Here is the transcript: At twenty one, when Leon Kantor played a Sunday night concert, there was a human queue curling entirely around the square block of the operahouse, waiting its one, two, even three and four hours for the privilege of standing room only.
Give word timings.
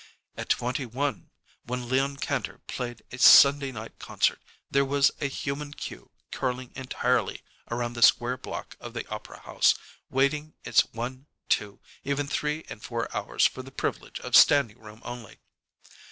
At 0.35 0.49
twenty 0.49 0.87
one, 0.87 1.29
when 1.65 1.87
Leon 1.87 2.17
Kantor 2.17 2.57
played 2.65 3.03
a 3.11 3.19
Sunday 3.19 3.71
night 3.71 3.99
concert, 3.99 4.41
there 4.71 4.83
was 4.83 5.11
a 5.21 5.27
human 5.27 5.75
queue 5.75 6.09
curling 6.31 6.71
entirely 6.75 7.43
around 7.69 7.93
the 7.93 8.01
square 8.01 8.35
block 8.35 8.75
of 8.79 8.95
the 8.95 9.03
operahouse, 9.13 9.75
waiting 10.09 10.55
its 10.63 10.85
one, 10.91 11.27
two, 11.49 11.81
even 12.03 12.25
three 12.25 12.65
and 12.67 12.81
four 12.83 13.15
hours 13.15 13.45
for 13.45 13.61
the 13.61 13.69
privilege 13.69 14.19
of 14.21 14.35
standing 14.35 14.79
room 14.79 15.03
only. 15.05 15.37